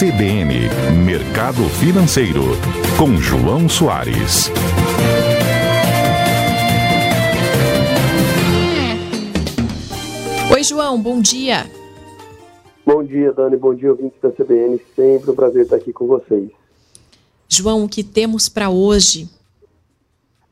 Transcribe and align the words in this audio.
CBN 0.00 0.54
Mercado 1.04 1.62
Financeiro, 1.78 2.40
com 2.98 3.16
João 3.18 3.68
Soares. 3.68 4.50
Oi, 10.50 10.64
João, 10.64 10.98
bom 10.98 11.20
dia. 11.20 11.66
Bom 12.86 13.04
dia, 13.04 13.30
Dani, 13.34 13.58
bom 13.58 13.74
dia, 13.74 13.90
ouvintes 13.90 14.18
da 14.22 14.30
CBN. 14.30 14.80
Sempre 14.96 15.32
um 15.32 15.34
prazer 15.34 15.64
estar 15.64 15.76
aqui 15.76 15.92
com 15.92 16.06
vocês. 16.06 16.50
João, 17.46 17.84
o 17.84 17.88
que 17.88 18.02
temos 18.02 18.48
para 18.48 18.70
hoje? 18.70 19.28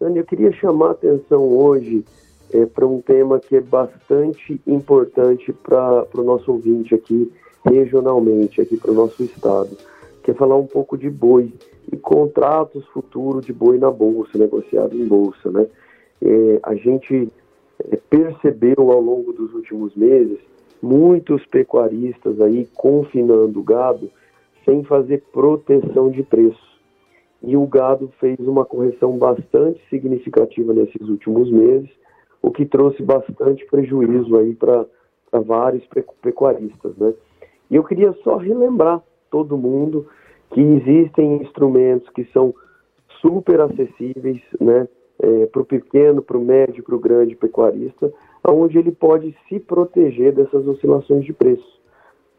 Dani, 0.00 0.20
eu 0.20 0.24
queria 0.24 0.52
chamar 0.52 0.88
a 0.88 0.92
atenção 0.92 1.42
hoje 1.42 2.02
é, 2.50 2.64
para 2.64 2.86
um 2.86 3.02
tema 3.02 3.38
que 3.38 3.56
é 3.56 3.60
bastante 3.60 4.58
importante 4.66 5.52
para 5.52 6.06
o 6.14 6.24
nosso 6.24 6.50
ouvinte 6.50 6.94
aqui 6.94 7.30
regionalmente, 7.64 8.60
aqui 8.60 8.76
para 8.76 8.90
o 8.90 8.94
nosso 8.94 9.22
estado, 9.22 9.76
que 10.22 10.30
é 10.30 10.34
falar 10.34 10.56
um 10.56 10.66
pouco 10.66 10.96
de 10.96 11.08
boi 11.10 11.52
e 11.92 11.96
contratos 11.96 12.86
futuros 12.88 13.44
de 13.44 13.52
boi 13.52 13.78
na 13.78 13.90
bolsa, 13.90 14.38
negociado 14.38 14.96
em 14.96 15.06
bolsa, 15.06 15.50
né? 15.50 15.66
É, 16.22 16.60
a 16.62 16.74
gente 16.74 17.28
é, 17.90 17.96
percebeu 18.08 18.90
ao 18.90 19.00
longo 19.00 19.32
dos 19.32 19.52
últimos 19.52 19.94
meses 19.94 20.38
muitos 20.82 21.44
pecuaristas 21.46 22.40
aí 22.40 22.68
confinando 22.74 23.58
o 23.60 23.62
gado 23.62 24.10
sem 24.64 24.82
fazer 24.84 25.22
proteção 25.32 26.10
de 26.10 26.22
preço 26.22 26.74
e 27.46 27.56
o 27.56 27.66
gado 27.66 28.10
fez 28.18 28.38
uma 28.40 28.64
correção 28.64 29.18
bastante 29.18 29.80
significativa 29.90 30.72
nesses 30.72 31.08
últimos 31.08 31.50
meses, 31.50 31.90
o 32.40 32.50
que 32.50 32.64
trouxe 32.64 33.02
bastante 33.02 33.64
prejuízo 33.66 34.36
aí 34.38 34.54
para 34.54 34.86
vários 35.32 35.84
pecuaristas, 36.22 36.96
né? 36.96 37.12
E 37.74 37.76
eu 37.76 37.82
queria 37.82 38.12
só 38.22 38.36
relembrar 38.36 39.02
todo 39.28 39.58
mundo 39.58 40.06
que 40.52 40.60
existem 40.60 41.42
instrumentos 41.42 42.08
que 42.10 42.22
são 42.26 42.54
super 43.20 43.60
acessíveis, 43.62 44.40
né, 44.60 44.86
é, 45.20 45.46
para 45.46 45.60
o 45.60 45.64
pequeno, 45.64 46.22
para 46.22 46.38
o 46.38 46.44
médio, 46.44 46.84
para 46.84 46.94
o 46.94 47.00
grande 47.00 47.34
pecuarista, 47.34 48.12
onde 48.48 48.78
ele 48.78 48.92
pode 48.92 49.36
se 49.48 49.58
proteger 49.58 50.32
dessas 50.32 50.64
oscilações 50.68 51.24
de 51.24 51.32
preço. 51.32 51.80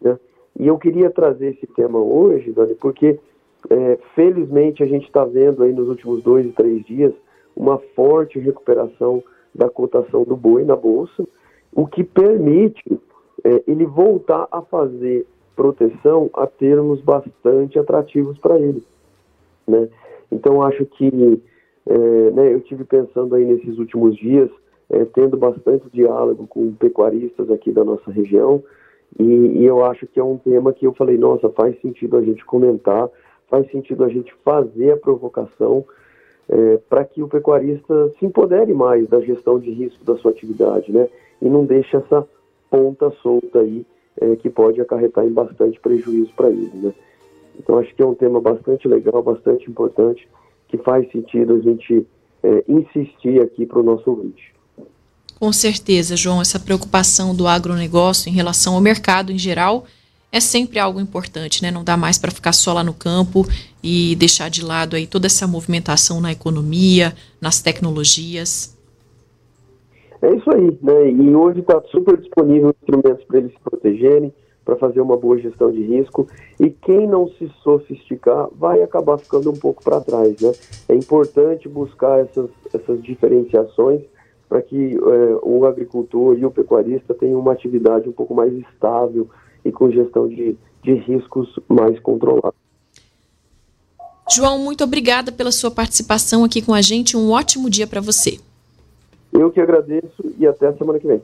Né? 0.00 0.18
E 0.58 0.66
eu 0.66 0.78
queria 0.78 1.10
trazer 1.10 1.48
esse 1.48 1.66
tema 1.66 1.98
hoje, 1.98 2.50
Dani, 2.50 2.74
porque 2.76 3.20
é, 3.68 3.98
felizmente, 4.14 4.82
a 4.82 4.86
gente 4.86 5.04
está 5.08 5.26
vendo 5.26 5.62
aí 5.62 5.74
nos 5.74 5.90
últimos 5.90 6.22
dois 6.22 6.46
e 6.46 6.52
três 6.52 6.82
dias 6.86 7.12
uma 7.54 7.76
forte 7.94 8.38
recuperação 8.38 9.22
da 9.54 9.68
cotação 9.68 10.24
do 10.24 10.34
boi 10.34 10.64
na 10.64 10.74
bolsa, 10.74 11.28
o 11.74 11.86
que 11.86 12.02
permite 12.02 12.98
é, 13.44 13.62
ele 13.66 13.86
voltar 13.86 14.48
a 14.50 14.62
fazer 14.62 15.26
proteção 15.54 16.30
a 16.34 16.46
termos 16.46 17.00
bastante 17.00 17.78
atrativos 17.78 18.38
para 18.38 18.58
ele. 18.58 18.82
Né? 19.66 19.88
Então, 20.30 20.62
acho 20.62 20.84
que 20.84 21.42
é, 21.86 22.30
né, 22.30 22.52
eu 22.54 22.60
tive 22.60 22.84
pensando 22.84 23.34
aí 23.34 23.44
nesses 23.44 23.78
últimos 23.78 24.16
dias, 24.16 24.50
é, 24.90 25.04
tendo 25.06 25.36
bastante 25.36 25.88
diálogo 25.92 26.46
com 26.46 26.72
pecuaristas 26.74 27.50
aqui 27.50 27.72
da 27.72 27.84
nossa 27.84 28.10
região, 28.10 28.62
e, 29.18 29.24
e 29.24 29.64
eu 29.64 29.84
acho 29.84 30.06
que 30.06 30.20
é 30.20 30.24
um 30.24 30.36
tema 30.36 30.72
que 30.72 30.86
eu 30.86 30.92
falei, 30.92 31.16
nossa, 31.16 31.48
faz 31.50 31.80
sentido 31.80 32.16
a 32.16 32.22
gente 32.22 32.44
comentar, 32.44 33.08
faz 33.48 33.70
sentido 33.70 34.04
a 34.04 34.08
gente 34.08 34.32
fazer 34.44 34.92
a 34.92 34.96
provocação 34.96 35.84
é, 36.48 36.78
para 36.88 37.04
que 37.04 37.22
o 37.22 37.28
pecuarista 37.28 38.12
se 38.18 38.26
empodere 38.26 38.72
mais 38.72 39.08
da 39.08 39.20
gestão 39.20 39.58
de 39.58 39.70
risco 39.70 40.04
da 40.04 40.16
sua 40.16 40.30
atividade, 40.30 40.92
né? 40.92 41.08
E 41.40 41.48
não 41.48 41.64
deixe 41.64 41.96
essa 41.96 42.26
ponta 42.70 43.10
solta 43.22 43.60
aí 43.60 43.84
é, 44.20 44.36
que 44.36 44.50
pode 44.50 44.80
acarretar 44.80 45.24
em 45.24 45.32
bastante 45.32 45.78
prejuízo 45.80 46.32
para 46.34 46.50
ele, 46.50 46.70
né? 46.74 46.92
Então 47.58 47.78
acho 47.78 47.94
que 47.94 48.02
é 48.02 48.06
um 48.06 48.14
tema 48.14 48.40
bastante 48.40 48.86
legal, 48.86 49.22
bastante 49.22 49.68
importante, 49.68 50.28
que 50.68 50.78
faz 50.78 51.10
sentido 51.10 51.54
a 51.54 51.58
gente 51.60 52.06
é, 52.42 52.64
insistir 52.68 53.40
aqui 53.40 53.66
para 53.66 53.80
o 53.80 53.82
nosso 53.82 54.08
ouvinte. 54.10 54.54
Com 55.38 55.52
certeza, 55.52 56.16
João, 56.16 56.40
essa 56.40 56.58
preocupação 56.58 57.34
do 57.34 57.46
agronegócio 57.46 58.28
em 58.28 58.32
relação 58.32 58.74
ao 58.74 58.80
mercado 58.80 59.30
em 59.32 59.38
geral 59.38 59.84
é 60.30 60.40
sempre 60.40 60.78
algo 60.78 61.00
importante, 61.00 61.62
né? 61.62 61.70
Não 61.70 61.82
dá 61.82 61.96
mais 61.96 62.18
para 62.18 62.30
ficar 62.30 62.52
só 62.52 62.72
lá 62.72 62.84
no 62.84 62.92
campo 62.92 63.46
e 63.82 64.14
deixar 64.16 64.50
de 64.50 64.62
lado 64.62 64.94
aí 64.94 65.06
toda 65.06 65.26
essa 65.26 65.46
movimentação 65.46 66.20
na 66.20 66.32
economia, 66.32 67.14
nas 67.40 67.62
tecnologias. 67.62 68.76
É 70.20 70.34
isso 70.34 70.50
aí, 70.50 70.78
né? 70.82 71.10
E 71.10 71.34
hoje 71.34 71.60
está 71.60 71.80
super 71.90 72.16
disponível 72.16 72.74
instrumentos 72.80 73.24
para 73.24 73.38
eles 73.38 73.52
se 73.52 73.60
protegerem, 73.60 74.32
para 74.64 74.76
fazer 74.76 75.00
uma 75.00 75.16
boa 75.16 75.38
gestão 75.38 75.70
de 75.70 75.82
risco. 75.82 76.26
E 76.60 76.70
quem 76.70 77.06
não 77.06 77.28
se 77.28 77.50
sofisticar 77.62 78.48
vai 78.52 78.82
acabar 78.82 79.18
ficando 79.18 79.50
um 79.50 79.56
pouco 79.56 79.82
para 79.82 80.00
trás, 80.00 80.40
né? 80.40 80.52
É 80.88 80.94
importante 80.94 81.68
buscar 81.68 82.20
essas, 82.20 82.50
essas 82.74 83.02
diferenciações 83.02 84.02
para 84.48 84.62
que 84.62 84.96
é, 84.96 85.38
o 85.42 85.66
agricultor 85.66 86.38
e 86.38 86.44
o 86.44 86.50
pecuarista 86.50 87.14
tenham 87.14 87.38
uma 87.38 87.52
atividade 87.52 88.08
um 88.08 88.12
pouco 88.12 88.34
mais 88.34 88.52
estável, 88.52 89.28
e 89.64 89.72
com 89.72 89.90
gestão 89.90 90.28
de, 90.28 90.56
de 90.82 90.94
riscos 90.94 91.58
mais 91.68 91.98
controlada. 92.00 92.54
João, 94.30 94.58
muito 94.58 94.84
obrigada 94.84 95.32
pela 95.32 95.50
sua 95.50 95.70
participação 95.70 96.44
aqui 96.44 96.60
com 96.60 96.74
a 96.74 96.82
gente. 96.82 97.16
Um 97.16 97.30
ótimo 97.30 97.70
dia 97.70 97.86
para 97.86 98.00
você. 98.00 98.38
Eu 99.38 99.52
que 99.52 99.60
agradeço 99.60 100.34
e 100.36 100.46
até 100.46 100.66
a 100.66 100.72
semana 100.72 100.98
que 100.98 101.06
vem. 101.06 101.22